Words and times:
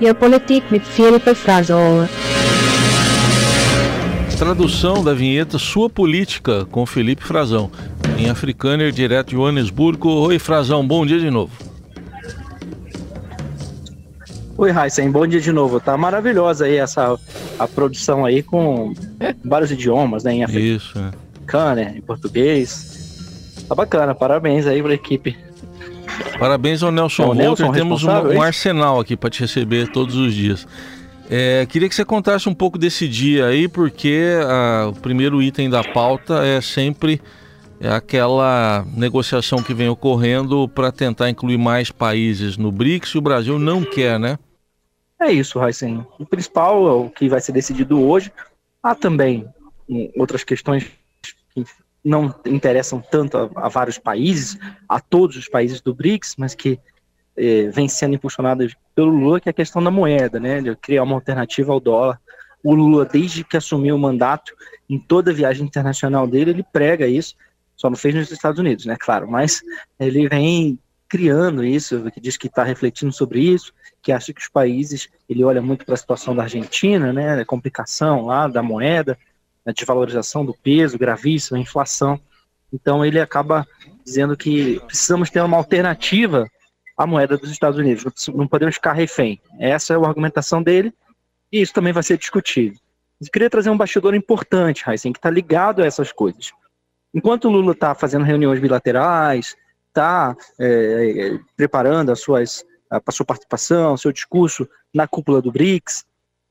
Geopolitik 0.00 0.64
mit 0.70 0.84
Filipe 0.84 1.34
Frazon. 1.34 2.08
Tradução 4.36 5.04
da 5.04 5.14
vinheta 5.14 5.58
Sua 5.58 5.88
Política 5.88 6.64
com 6.66 6.84
Felipe 6.84 7.22
Frazão. 7.22 7.70
Em 8.18 8.28
Afrikaner, 8.28 8.90
direto 8.90 9.28
de 9.28 9.36
Joanesburgo. 9.36 10.08
Oi, 10.08 10.38
Frazão, 10.40 10.86
bom 10.86 11.06
dia 11.06 11.20
de 11.20 11.30
novo. 11.30 11.52
Oi, 14.58 14.70
Heisen, 14.70 15.10
bom 15.10 15.26
dia 15.26 15.40
de 15.40 15.52
novo. 15.52 15.78
Tá 15.78 15.96
maravilhosa 15.96 16.64
aí 16.64 16.76
essa 16.76 17.16
a 17.58 17.68
produção 17.68 18.24
aí 18.24 18.42
com 18.42 18.92
vários 19.44 19.70
idiomas, 19.70 20.24
né? 20.24 20.34
Em 20.34 20.44
africano, 20.44 20.76
Isso, 20.76 20.98
é. 20.98 21.96
em 21.96 22.00
português. 22.00 23.64
Tá 23.68 23.74
bacana, 23.74 24.14
parabéns 24.14 24.66
aí 24.66 24.82
pra 24.82 24.92
equipe. 24.92 25.36
Parabéns 26.38 26.82
ao 26.82 26.90
Nelson 26.90 27.22
Ao 27.22 27.34
Nelson, 27.34 27.64
Walter. 27.64 27.78
Temos 27.78 28.04
um, 28.04 28.10
um 28.10 28.42
arsenal 28.42 29.00
aqui 29.00 29.16
para 29.16 29.30
te 29.30 29.40
receber 29.40 29.88
todos 29.88 30.16
os 30.16 30.34
dias. 30.34 30.66
É, 31.30 31.66
queria 31.66 31.88
que 31.88 31.94
você 31.94 32.04
contasse 32.04 32.48
um 32.48 32.54
pouco 32.54 32.76
desse 32.76 33.08
dia 33.08 33.46
aí, 33.46 33.66
porque 33.66 34.36
ah, 34.46 34.88
o 34.90 35.00
primeiro 35.00 35.42
item 35.42 35.70
da 35.70 35.82
pauta 35.82 36.44
é 36.44 36.60
sempre 36.60 37.20
aquela 37.82 38.86
negociação 38.94 39.62
que 39.62 39.74
vem 39.74 39.88
ocorrendo 39.88 40.68
para 40.68 40.92
tentar 40.92 41.30
incluir 41.30 41.58
mais 41.58 41.90
países 41.90 42.56
no 42.56 42.70
BRICS 42.70 43.10
e 43.10 43.18
o 43.18 43.22
Brasil 43.22 43.58
não 43.58 43.82
quer, 43.82 44.18
né? 44.18 44.38
É 45.20 45.32
isso, 45.32 45.62
Heisen. 45.62 46.04
O 46.18 46.26
principal 46.26 46.86
é 46.86 46.92
o 46.92 47.08
que 47.08 47.28
vai 47.28 47.40
ser 47.40 47.52
decidido 47.52 48.00
hoje. 48.00 48.30
Há 48.82 48.94
também 48.94 49.46
hum, 49.88 50.10
outras 50.16 50.44
questões 50.44 50.84
que 50.84 50.90
não 52.04 52.34
interessam 52.44 53.00
tanto 53.00 53.38
a, 53.38 53.50
a 53.54 53.68
vários 53.68 53.98
países, 53.98 54.58
a 54.88 55.00
todos 55.00 55.36
os 55.36 55.48
países 55.48 55.80
do 55.80 55.94
BRICS, 55.94 56.34
mas 56.36 56.54
que 56.54 56.78
eh, 57.36 57.68
vem 57.72 57.88
sendo 57.88 58.14
impulsionadas 58.14 58.74
pelo 58.94 59.10
Lula, 59.10 59.40
que 59.40 59.48
é 59.48 59.50
a 59.50 59.54
questão 59.54 59.82
da 59.82 59.90
moeda, 59.90 60.38
né? 60.38 60.60
De 60.60 60.76
criar 60.76 61.02
uma 61.02 61.14
alternativa 61.14 61.72
ao 61.72 61.80
dólar. 61.80 62.20
O 62.62 62.74
Lula, 62.74 63.04
desde 63.04 63.42
que 63.44 63.56
assumiu 63.56 63.96
o 63.96 63.98
mandato, 63.98 64.52
em 64.88 64.98
toda 64.98 65.32
viagem 65.32 65.66
internacional 65.66 66.26
dele, 66.26 66.50
ele 66.50 66.62
prega 66.62 67.06
isso. 67.06 67.34
Só 67.76 67.90
não 67.90 67.96
fez 67.96 68.14
nos 68.14 68.30
Estados 68.30 68.60
Unidos, 68.60 68.86
né? 68.86 68.96
Claro, 68.98 69.28
mas 69.28 69.62
ele 69.98 70.28
vem 70.28 70.78
criando 71.08 71.64
isso, 71.64 72.10
que 72.10 72.20
diz 72.20 72.36
que 72.36 72.46
está 72.46 72.64
refletindo 72.64 73.12
sobre 73.12 73.40
isso, 73.40 73.72
que 74.02 74.10
acha 74.10 74.32
que 74.32 74.40
os 74.40 74.48
países, 74.48 75.08
ele 75.28 75.44
olha 75.44 75.62
muito 75.62 75.84
para 75.84 75.94
a 75.94 75.98
situação 75.98 76.34
da 76.34 76.42
Argentina, 76.42 77.12
né, 77.12 77.40
a 77.40 77.44
complicação 77.44 78.26
lá 78.26 78.48
da 78.48 78.62
moeda, 78.62 79.16
a 79.64 79.72
desvalorização 79.72 80.44
do 80.44 80.54
peso 80.54 80.98
gravíssima, 80.98 81.58
inflação. 81.58 82.20
Então 82.72 83.04
ele 83.04 83.20
acaba 83.20 83.66
dizendo 84.04 84.36
que 84.36 84.80
precisamos 84.80 85.30
ter 85.30 85.40
uma 85.40 85.56
alternativa 85.56 86.46
à 86.96 87.06
moeda 87.06 87.36
dos 87.36 87.50
Estados 87.50 87.78
Unidos, 87.78 88.04
não 88.28 88.46
podemos 88.46 88.74
ficar 88.76 88.92
refém. 88.92 89.40
Essa 89.58 89.94
é 89.94 89.96
a 89.96 90.06
argumentação 90.06 90.62
dele 90.62 90.92
e 91.50 91.60
isso 91.60 91.72
também 91.72 91.92
vai 91.92 92.02
ser 92.02 92.18
discutido. 92.18 92.78
Eu 93.20 93.30
queria 93.32 93.48
trazer 93.48 93.70
um 93.70 93.76
bastidor 93.76 94.14
importante, 94.14 94.84
Heisen, 94.86 95.12
que 95.12 95.18
está 95.18 95.30
ligado 95.30 95.82
a 95.82 95.86
essas 95.86 96.12
coisas. 96.12 96.52
Enquanto 97.14 97.46
o 97.46 97.50
Lula 97.50 97.72
está 97.72 97.94
fazendo 97.94 98.24
reuniões 98.24 98.60
bilaterais, 98.60 99.56
está 99.88 100.36
preparando 101.56 102.10
as 102.10 102.20
suas, 102.20 102.64
a 102.90 103.12
sua 103.12 103.24
participação, 103.24 103.96
seu 103.96 104.12
discurso 104.12 104.68
na 104.92 105.06
cúpula 105.06 105.40
do 105.40 105.52
BRICS, 105.52 106.04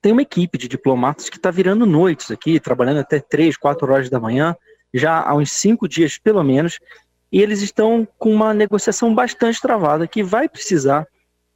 tem 0.03 0.11
uma 0.11 0.21
equipe 0.21 0.57
de 0.57 0.67
diplomatas 0.67 1.29
que 1.29 1.37
está 1.37 1.49
virando 1.49 1.85
noites 1.85 2.29
aqui, 2.29 2.59
trabalhando 2.59 2.99
até 2.99 3.21
três, 3.21 3.55
quatro 3.55 3.89
horas 3.89 4.09
da 4.09 4.19
manhã, 4.19 4.53
já 4.93 5.21
há 5.21 5.33
uns 5.33 5.49
cinco 5.49 5.87
dias 5.87 6.17
pelo 6.17 6.43
menos, 6.43 6.77
e 7.31 7.41
eles 7.41 7.61
estão 7.61 8.05
com 8.19 8.29
uma 8.29 8.53
negociação 8.53 9.15
bastante 9.15 9.61
travada 9.61 10.05
que 10.05 10.21
vai 10.21 10.49
precisar 10.49 11.07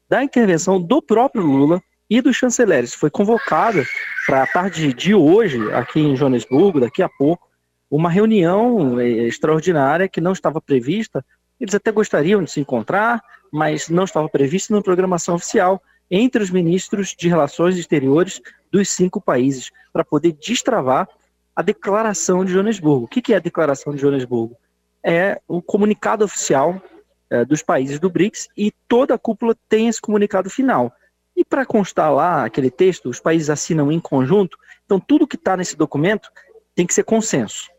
da 0.10 0.24
intervenção 0.24 0.82
do 0.82 1.02
próprio 1.02 1.44
Lula 1.44 1.82
e 2.10 2.22
dos 2.22 2.38
chanceleres. 2.38 2.94
Foi 2.94 3.10
convocada 3.10 3.86
para 4.26 4.44
a 4.44 4.48
tarde 4.48 4.94
de 4.94 5.14
hoje, 5.14 5.60
aqui 5.74 6.00
em 6.00 6.16
Joanesburgo, 6.16 6.80
daqui 6.80 7.04
a 7.04 7.10
pouco, 7.10 7.46
uma 7.92 8.10
reunião 8.10 8.98
eh, 8.98 9.28
extraordinária 9.28 10.08
que 10.08 10.22
não 10.22 10.32
estava 10.32 10.62
prevista. 10.62 11.24
Eles 11.60 11.76
até 11.76 11.92
gostariam 11.92 12.42
de 12.42 12.50
se 12.50 12.62
encontrar, 12.62 13.22
mas 13.52 13.90
não 13.90 14.06
estava 14.06 14.30
prevista 14.30 14.74
na 14.74 14.82
programação 14.82 15.36
oficial 15.36 15.82
entre 16.10 16.42
os 16.42 16.50
ministros 16.50 17.16
de 17.18 17.28
Relações 17.28 17.78
Exteriores 17.78 18.42
dos 18.72 18.90
cinco 18.90 19.22
países, 19.22 19.72
para 19.92 20.04
poder 20.04 20.34
destravar 20.34 21.08
a 21.56 21.62
declaração 21.62 22.46
de 22.46 22.52
Joanesburgo. 22.52 23.06
O 23.06 23.08
que 23.08 23.34
é 23.34 23.38
a 23.38 23.42
declaração 23.42 23.94
de 23.94 24.02
Joanesburgo? 24.02 24.56
É 25.04 25.42
o 25.48 25.62
comunicado 25.62 26.24
oficial 26.24 26.82
eh, 27.30 27.44
dos 27.44 27.62
países 27.62 28.00
do 28.00 28.10
BRICS 28.10 28.48
e 28.56 28.72
toda 28.88 29.16
a 29.16 29.18
cúpula 29.18 29.56
tem 29.68 29.88
esse 29.88 30.00
comunicado 30.00 30.50
final. 30.50 30.94
E 31.36 31.44
para 31.44 31.66
constar 31.66 32.14
lá 32.14 32.46
aquele 32.46 32.72
texto, 32.72 33.10
os 33.10 33.20
países 33.20 33.50
assinam 33.50 33.92
em 33.92 34.00
conjunto, 34.00 34.58
então 34.86 35.00
tudo 35.00 35.28
que 35.28 35.36
está 35.36 35.58
nesse 35.58 35.76
documento 35.76 36.32
tem 36.74 36.86
que 36.86 36.94
ser 36.94 37.04
consenso. 37.04 37.70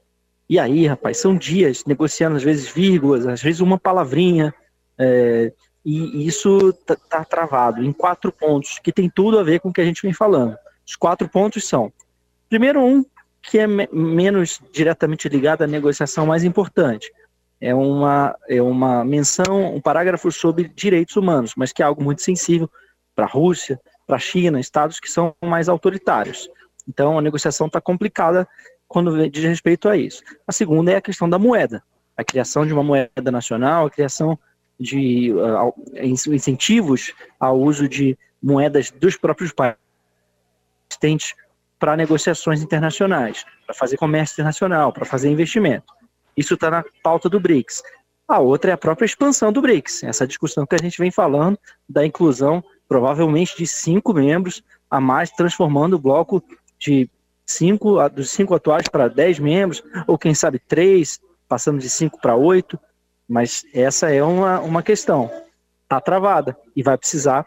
E 0.49 0.59
aí, 0.59 0.87
rapaz, 0.87 1.19
são 1.19 1.37
dias 1.37 1.85
negociando, 1.85 2.37
às 2.37 2.43
vezes 2.43 2.69
vírgulas, 2.69 3.27
às 3.27 3.43
vezes 3.43 3.61
uma 3.61 3.79
palavrinha, 3.79 4.55
é, 4.99 5.53
e 5.91 6.27
isso 6.27 6.73
tá, 6.85 6.95
tá 6.97 7.25
travado 7.25 7.83
em 7.83 7.93
quatro 7.93 8.31
pontos, 8.31 8.79
que 8.79 8.93
tem 8.93 9.09
tudo 9.09 9.39
a 9.39 9.43
ver 9.43 9.61
com 9.61 9.71
o 9.71 9.73
que 9.73 9.81
a 9.81 9.85
gente 9.85 10.03
vem 10.03 10.13
falando. 10.13 10.55
Os 10.87 10.95
quatro 10.95 11.27
pontos 11.27 11.67
são: 11.67 11.91
primeiro, 12.49 12.85
um 12.85 13.05
que 13.41 13.59
é 13.59 13.67
me 13.67 13.89
menos 13.91 14.61
diretamente 14.71 15.29
ligado 15.29 15.63
à 15.63 15.67
negociação 15.67 16.27
mais 16.27 16.45
importante. 16.45 17.11
É 17.59 17.75
uma, 17.75 18.37
é 18.49 18.61
uma 18.61 19.03
menção, 19.03 19.75
um 19.75 19.81
parágrafo 19.81 20.31
sobre 20.31 20.69
direitos 20.69 21.17
humanos, 21.17 21.55
mas 21.57 21.73
que 21.73 21.83
é 21.83 21.87
algo 21.87 22.05
muito 22.05 22.23
sensível 22.23 22.71
para 23.17 23.25
a 23.25 23.29
Rússia, 23.29 23.81
para 24.07 24.17
a 24.17 24.21
China, 24.21 24.61
estados 24.61 25.01
que 25.01 25.11
são 25.11 25.35
mais 25.43 25.69
autoritários. 25.69 26.49
Então, 26.87 27.19
a 27.19 27.23
negociação 27.23 27.67
está 27.67 27.81
complicada 27.81 28.47
quando 28.87 29.29
diz 29.31 29.45
respeito 29.45 29.89
a 29.89 29.97
isso. 29.97 30.23
A 30.47 30.53
segunda 30.53 30.93
é 30.93 30.97
a 30.97 31.03
questão 31.03 31.29
da 31.29 31.39
moeda, 31.39 31.83
a 32.17 32.23
criação 32.23 32.67
de 32.67 32.73
uma 32.73 32.83
moeda 32.83 33.31
nacional, 33.31 33.87
a 33.87 33.91
criação 33.91 34.39
de 34.79 35.33
uh, 35.33 35.75
incentivos 35.97 37.13
ao 37.39 37.59
uso 37.59 37.89
de 37.89 38.17
moedas 38.43 38.91
dos 38.91 39.17
próprios 39.17 39.53
países 39.53 41.35
para 41.79 41.97
negociações 41.97 42.63
internacionais, 42.63 43.45
para 43.67 43.75
fazer 43.75 43.97
comércio 43.97 44.35
internacional, 44.35 44.93
para 44.93 45.05
fazer 45.05 45.31
investimento. 45.31 45.93
Isso 46.37 46.55
está 46.55 46.71
na 46.71 46.85
pauta 47.03 47.29
do 47.29 47.41
BRICS. 47.41 47.83
A 48.27 48.39
outra 48.41 48.71
é 48.71 48.75
a 48.75 48.79
própria 48.79 49.07
expansão 49.07 49.53
do 49.53 49.63
BRICS, 49.63 50.05
essa 50.05 50.27
discussão 50.27 50.67
que 50.67 50.75
a 50.75 50.79
gente 50.79 50.99
vem 50.99 51.11
falando 51.11 51.59
da 51.89 52.05
inclusão, 52.05 52.63
provavelmente, 52.89 53.57
de 53.57 53.67
cinco 53.67 54.13
membros 54.13 54.63
a 54.91 55.01
mais, 55.01 55.31
transformando 55.31 55.95
o 55.95 55.99
bloco 55.99 56.43
de 56.79 57.09
cinco, 57.45 58.09
dos 58.11 58.31
cinco 58.31 58.55
atuais 58.55 58.87
para 58.89 59.09
dez 59.09 59.39
membros, 59.39 59.83
ou 60.07 60.19
quem 60.19 60.35
sabe 60.35 60.59
três, 60.59 61.21
passando 61.49 61.79
de 61.79 61.89
cinco 61.89 62.21
para 62.21 62.37
oito, 62.37 62.79
mas 63.29 63.67
essa 63.75 64.11
é 64.11 64.23
uma, 64.23 64.61
uma 64.61 64.83
questão. 64.83 65.31
Está 65.83 66.01
travada 66.01 66.57
e 66.75 66.83
vai 66.83 66.97
precisar 66.97 67.47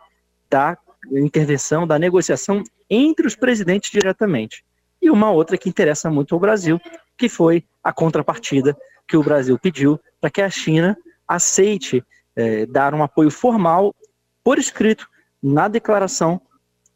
da 0.49 0.77
intervenção, 1.11 1.87
da 1.87 1.97
negociação 1.97 2.63
entre 2.89 3.25
os 3.25 3.35
presidentes 3.35 3.89
diretamente. 3.89 4.63
E 5.01 5.09
uma 5.09 5.31
outra 5.31 5.57
que 5.57 5.69
interessa 5.69 6.11
muito 6.11 6.35
ao 6.35 6.39
Brasil, 6.39 6.79
que 7.17 7.27
foi 7.27 7.63
a 7.83 7.91
contrapartida 7.91 8.77
que 9.07 9.17
o 9.17 9.23
Brasil 9.23 9.57
pediu 9.57 9.99
para 10.19 10.29
que 10.29 10.41
a 10.41 10.49
China 10.49 10.95
aceite 11.27 12.03
eh, 12.35 12.65
dar 12.67 12.93
um 12.93 13.01
apoio 13.01 13.31
formal, 13.31 13.95
por 14.43 14.59
escrito, 14.59 15.07
na 15.41 15.67
declaração 15.67 16.39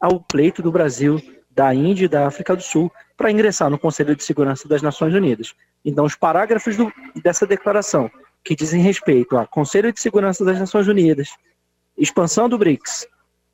ao 0.00 0.20
pleito 0.20 0.62
do 0.62 0.70
Brasil, 0.70 1.20
da 1.50 1.74
Índia 1.74 2.04
e 2.04 2.08
da 2.08 2.26
África 2.26 2.54
do 2.54 2.62
Sul 2.62 2.92
para 3.16 3.30
ingressar 3.30 3.70
no 3.70 3.78
Conselho 3.78 4.14
de 4.14 4.22
Segurança 4.22 4.68
das 4.68 4.82
Nações 4.82 5.14
Unidas. 5.14 5.54
Então, 5.84 6.04
os 6.04 6.14
parágrafos 6.14 6.76
do, 6.76 6.92
dessa 7.22 7.46
declaração 7.46 8.10
que 8.46 8.54
dizem 8.54 8.80
respeito 8.80 9.36
a 9.36 9.44
Conselho 9.44 9.92
de 9.92 10.00
Segurança 10.00 10.44
das 10.44 10.56
Nações 10.56 10.86
Unidas, 10.86 11.30
expansão 11.98 12.48
do 12.48 12.56
BRICS, 12.56 13.08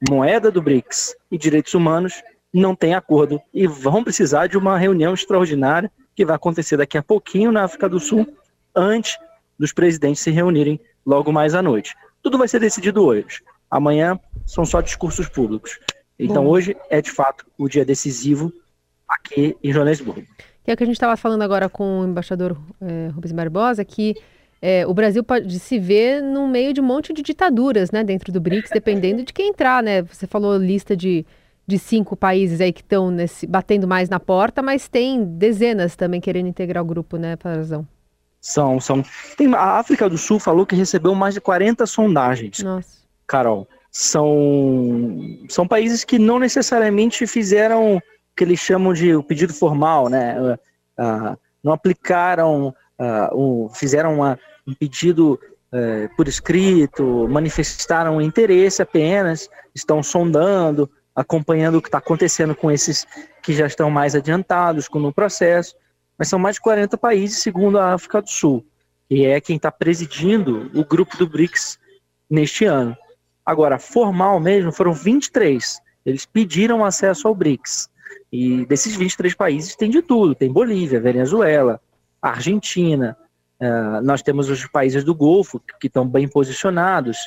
moeda 0.06 0.50
do 0.50 0.60
BRICS 0.60 1.16
e 1.30 1.38
direitos 1.38 1.72
humanos 1.72 2.22
não 2.52 2.76
tem 2.76 2.94
acordo 2.94 3.40
e 3.54 3.66
vão 3.66 4.04
precisar 4.04 4.48
de 4.48 4.58
uma 4.58 4.76
reunião 4.76 5.14
extraordinária 5.14 5.90
que 6.14 6.26
vai 6.26 6.36
acontecer 6.36 6.76
daqui 6.76 6.98
a 6.98 7.02
pouquinho 7.02 7.50
na 7.50 7.64
África 7.64 7.88
do 7.88 7.98
Sul, 7.98 8.36
antes 8.76 9.18
dos 9.58 9.72
presidentes 9.72 10.20
se 10.20 10.30
reunirem 10.30 10.78
logo 11.06 11.32
mais 11.32 11.54
à 11.54 11.62
noite. 11.62 11.94
Tudo 12.22 12.36
vai 12.36 12.46
ser 12.46 12.60
decidido 12.60 13.02
hoje. 13.02 13.42
Amanhã 13.70 14.20
são 14.44 14.66
só 14.66 14.82
discursos 14.82 15.26
públicos. 15.26 15.80
Então, 16.18 16.44
Bom. 16.44 16.50
hoje 16.50 16.76
é 16.90 17.00
de 17.00 17.10
fato 17.10 17.46
o 17.56 17.66
dia 17.66 17.82
decisivo 17.84 18.52
aqui 19.08 19.56
em 19.64 19.72
Joanesburgo. 19.72 20.26
Que 20.62 20.70
é 20.70 20.74
o 20.74 20.76
que 20.76 20.82
a 20.82 20.86
gente 20.86 20.96
estava 20.96 21.16
falando 21.16 21.40
agora 21.40 21.66
com 21.70 22.00
o 22.00 22.04
embaixador 22.04 22.60
é, 22.78 23.08
Rubens 23.08 23.32
Barbosa, 23.32 23.82
que 23.86 24.14
é, 24.64 24.86
o 24.86 24.94
Brasil 24.94 25.24
pode 25.24 25.58
se 25.58 25.76
ver 25.76 26.22
no 26.22 26.46
meio 26.46 26.72
de 26.72 26.80
um 26.80 26.84
monte 26.84 27.12
de 27.12 27.20
ditaduras, 27.20 27.90
né, 27.90 28.04
dentro 28.04 28.32
do 28.32 28.40
BRICS, 28.40 28.70
dependendo 28.72 29.24
de 29.24 29.32
quem 29.32 29.48
entrar, 29.48 29.82
né? 29.82 30.02
Você 30.02 30.24
falou 30.24 30.56
lista 30.56 30.96
de, 30.96 31.26
de 31.66 31.80
cinco 31.80 32.16
países 32.16 32.60
aí 32.60 32.72
que 32.72 32.80
estão 32.80 33.14
batendo 33.48 33.88
mais 33.88 34.08
na 34.08 34.20
porta, 34.20 34.62
mas 34.62 34.88
tem 34.88 35.24
dezenas 35.24 35.96
também 35.96 36.20
querendo 36.20 36.46
integrar 36.46 36.80
o 36.80 36.86
grupo, 36.86 37.16
né, 37.16 37.34
Parazão? 37.34 37.84
São, 38.40 38.78
são. 38.78 39.02
Tem, 39.36 39.52
a 39.52 39.78
África 39.78 40.08
do 40.08 40.16
Sul 40.16 40.38
falou 40.38 40.64
que 40.64 40.76
recebeu 40.76 41.12
mais 41.12 41.34
de 41.34 41.40
40 41.40 41.84
sondagens. 41.84 42.60
Nossa. 42.60 43.02
Carol. 43.26 43.66
são, 43.90 45.18
são 45.48 45.66
países 45.66 46.04
que 46.04 46.18
não 46.20 46.38
necessariamente 46.38 47.26
fizeram 47.26 47.96
o 47.96 48.02
que 48.36 48.44
eles 48.44 48.60
chamam 48.60 48.92
de 48.92 49.14
o 49.14 49.22
pedido 49.24 49.52
formal, 49.52 50.08
né? 50.08 50.40
Uh, 50.40 51.38
não 51.62 51.72
aplicaram, 51.72 52.74
uh, 52.98 53.36
um, 53.36 53.68
fizeram 53.68 54.16
uma, 54.16 54.38
um 54.66 54.74
pedido 54.74 55.38
uh, 55.72 56.16
por 56.16 56.28
escrito, 56.28 57.28
manifestaram 57.28 58.20
interesse 58.20 58.82
apenas, 58.82 59.48
estão 59.74 60.02
sondando, 60.02 60.90
acompanhando 61.14 61.78
o 61.78 61.82
que 61.82 61.88
está 61.88 61.98
acontecendo 61.98 62.54
com 62.54 62.70
esses 62.70 63.06
que 63.42 63.52
já 63.52 63.66
estão 63.66 63.90
mais 63.90 64.14
adiantados 64.14 64.88
no 64.92 65.12
processo, 65.12 65.74
mas 66.18 66.28
são 66.28 66.38
mais 66.38 66.56
de 66.56 66.62
40 66.62 66.96
países, 66.96 67.42
segundo 67.42 67.78
a 67.78 67.94
África 67.94 68.22
do 68.22 68.30
Sul, 68.30 68.64
que 69.08 69.26
é 69.26 69.40
quem 69.40 69.56
está 69.56 69.70
presidindo 69.70 70.70
o 70.74 70.84
grupo 70.84 71.16
do 71.16 71.28
BRICS 71.28 71.78
neste 72.30 72.64
ano. 72.64 72.96
Agora, 73.44 73.78
formal 73.78 74.38
mesmo, 74.38 74.72
foram 74.72 74.92
23. 74.92 75.80
Eles 76.06 76.24
pediram 76.24 76.84
acesso 76.84 77.26
ao 77.26 77.34
BRICS. 77.34 77.90
E 78.30 78.64
desses 78.66 78.96
23 78.96 79.34
países 79.34 79.76
tem 79.76 79.90
de 79.90 80.00
tudo: 80.00 80.34
tem 80.34 80.50
Bolívia, 80.50 81.00
Venezuela, 81.00 81.80
Argentina, 82.20 83.16
uh, 83.62 84.02
nós 84.02 84.22
temos 84.22 84.50
os 84.50 84.66
países 84.66 85.04
do 85.04 85.14
Golfo 85.14 85.60
que 85.80 85.86
estão 85.86 86.06
bem 86.06 86.26
posicionados, 86.26 87.18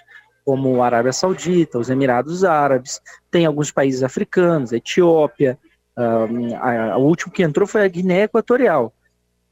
como 0.44 0.84
a 0.84 0.86
Arábia 0.86 1.14
Saudita, 1.14 1.80
os 1.80 1.90
Emirados 1.90 2.44
Árabes, 2.44 3.02
tem 3.32 3.46
alguns 3.46 3.72
países 3.72 4.04
africanos, 4.04 4.72
Etiópia, 4.74 5.58
uh, 5.98 6.56
a, 6.58 6.94
a, 6.94 6.98
o 6.98 7.06
último 7.06 7.32
que 7.32 7.42
entrou 7.42 7.66
foi 7.66 7.84
a 7.84 7.88
Guiné 7.88 8.24
Equatorial, 8.24 8.94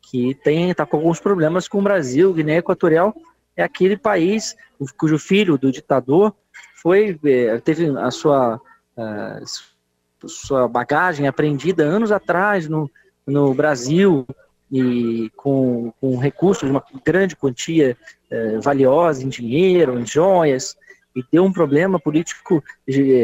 que 0.02 0.38
está 0.46 0.86
com 0.86 0.98
alguns 0.98 1.20
problemas 1.20 1.68
com 1.68 1.80
o 1.80 1.84
Brasil. 1.84 2.34
Guiné 2.34 2.58
Equatorial 2.58 3.16
é 3.56 3.64
aquele 3.64 3.98
país 3.98 4.56
cujo 4.98 5.18
filho 5.18 5.58
do 5.58 5.72
ditador 5.72 6.36
foi 6.76 7.18
é, 7.24 7.58
teve 7.60 7.88
a 7.98 8.12
sua 8.12 8.60
uh, 8.98 10.28
sua 10.28 10.68
bagagem 10.68 11.28
apreendida 11.28 11.84
anos 11.84 12.12
atrás 12.12 12.68
no, 12.68 12.90
no 13.26 13.54
Brasil 13.54 14.26
e 14.74 15.30
com, 15.36 15.94
com 16.02 16.18
recursos, 16.18 16.68
uma 16.68 16.84
grande 17.06 17.36
quantia 17.36 17.96
uh, 18.32 18.60
valiosa 18.60 19.24
em 19.24 19.30
dinheiro, 19.30 20.00
em 20.00 20.06
joias, 20.06 20.76
e 21.16 21.24
deu 21.32 21.44
um 21.44 21.54
problema 21.54 22.00
político 22.00 22.64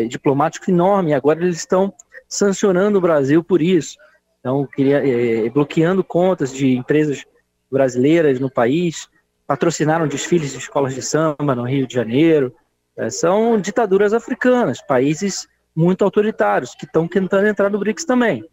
diplomático 0.07 0.69
enorme. 0.69 1.11
Agora 1.11 1.41
eles 1.41 1.57
estão 1.57 1.91
sancionando 2.27 2.99
o 2.99 3.01
Brasil 3.01 3.43
por 3.43 3.63
isso. 3.63 3.97
Então, 4.39 4.67
queria, 4.67 5.01
é, 5.03 5.49
bloqueando 5.49 6.03
contas 6.03 6.53
de 6.53 6.77
empresas 6.77 7.25
brasileiras 7.71 8.39
no 8.39 8.49
país, 8.49 9.09
patrocinaram 9.47 10.07
desfiles 10.07 10.51
de 10.51 10.59
escolas 10.59 10.93
de 10.93 11.01
samba 11.01 11.55
no 11.55 11.63
Rio 11.63 11.87
de 11.87 11.95
Janeiro, 11.95 12.53
é, 12.95 13.09
são 13.09 13.59
ditaduras 13.59 14.13
africanas, 14.13 14.81
países 14.81 15.47
muito 15.75 16.03
autoritários, 16.03 16.75
que 16.75 16.85
estão 16.85 17.07
tentando 17.07 17.47
entrar 17.47 17.71
no 17.71 17.79
BRICS 17.79 18.05
também. 18.05 18.43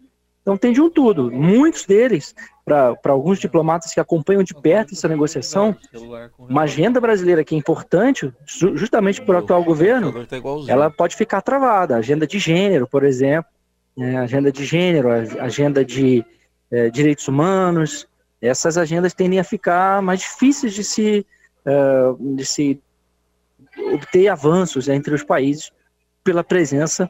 Então 0.41 0.57
tem 0.57 0.73
de 0.73 0.81
um 0.81 0.89
tudo. 0.89 1.31
Muitos 1.31 1.85
deles, 1.85 2.35
para 2.67 3.13
alguns 3.13 3.39
diplomatas 3.39 3.95
que 3.95 4.01
acompanham 4.01 4.43
de 4.43 4.53
perto 4.53 4.93
essa 4.93 5.07
negociação, 5.07 5.77
uma 6.37 6.63
agenda 6.63 7.01
brasileira 7.01 7.45
que 7.45 7.55
é 7.55 7.59
importante, 7.59 8.33
justamente 8.45 9.23
por 9.23 9.37
atual 9.37 9.63
governo, 9.63 10.13
ela 10.67 10.91
pode 10.91 11.15
ficar 11.15 11.41
travada. 11.43 11.97
agenda 11.97 12.27
de 12.27 12.41
gênero, 12.41 12.89
por 12.89 13.05
exemplo, 13.05 13.49
né, 13.97 14.19
agenda 14.19 14.51
de 14.51 14.65
gênero, 14.65 15.09
agenda 15.41 15.85
de 15.85 16.25
é, 16.69 16.91
direitos 16.91 17.29
humanos, 17.29 18.09
essas 18.43 18.77
agendas 18.77 19.15
tendem 19.15 19.39
a 19.39 19.45
ficar 19.45 20.03
mais 20.03 20.19
difíceis 20.19 20.75
de 20.75 20.83
se, 20.83 21.25
uh, 21.65 22.37
de 22.37 22.45
se 22.45 22.83
obter 23.95 24.27
avanços 24.27 24.89
entre 24.89 25.15
os 25.15 25.23
países 25.23 25.71
pela 26.25 26.43
presença 26.43 27.09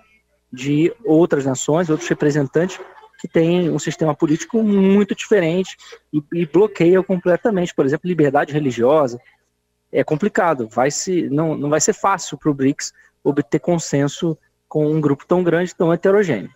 de 0.53 0.95
outras 1.03 1.47
nações, 1.47 1.89
outros 1.89 2.09
representantes 2.09 2.79
que 3.19 3.29
têm 3.29 3.71
um 3.71 3.79
sistema 3.79 4.15
político 4.15 4.63
muito 4.63 5.15
diferente 5.15 5.77
e, 6.13 6.23
e 6.33 6.47
bloqueiam 6.47 7.03
completamente, 7.03 7.75
por 7.75 7.87
exemplo, 7.87 8.09
liberdade 8.09 8.53
religiosa. 8.53 9.19
É 9.91 10.05
complicado, 10.05 10.69
vai 10.69 10.91
se, 10.91 11.29
não, 11.31 11.57
não 11.57 11.71
vai 11.71 11.81
ser 11.81 11.93
fácil 11.93 12.37
para 12.37 12.51
o 12.51 12.55
BRICS 12.55 12.93
obter 13.25 13.59
consenso 13.59 14.37
com 14.69 14.87
um 14.87 15.01
grupo 15.01 15.25
tão 15.27 15.43
grande, 15.43 15.75
tão 15.75 15.93
heterogêneo. 15.93 16.51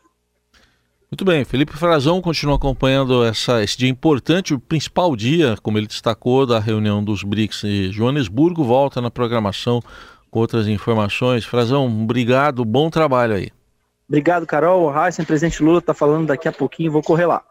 Muito 1.10 1.24
bem, 1.24 1.44
Felipe 1.44 1.76
Frazão 1.76 2.22
continua 2.22 2.54
acompanhando 2.54 3.24
essa, 3.24 3.64
esse 3.64 3.76
dia 3.76 3.88
importante, 3.88 4.54
o 4.54 4.60
principal 4.60 5.16
dia, 5.16 5.56
como 5.60 5.76
ele 5.76 5.88
destacou, 5.88 6.46
da 6.46 6.60
reunião 6.60 7.02
dos 7.02 7.24
BRICS 7.24 7.64
em 7.64 7.92
Joanesburgo. 7.92 8.62
Volta 8.62 9.00
na 9.00 9.10
programação 9.10 9.82
com 10.30 10.38
outras 10.38 10.68
informações. 10.68 11.44
Frazão, 11.44 11.86
obrigado, 11.86 12.64
bom 12.64 12.88
trabalho 12.88 13.34
aí. 13.34 13.50
Obrigado, 14.10 14.44
Carol. 14.44 14.82
O 14.82 14.92
Heisen, 14.92 15.24
presidente 15.24 15.62
Lula, 15.62 15.78
está 15.78 15.94
falando 15.94 16.26
daqui 16.26 16.48
a 16.48 16.52
pouquinho, 16.52 16.90
vou 16.90 17.00
correr 17.00 17.26
lá. 17.26 17.44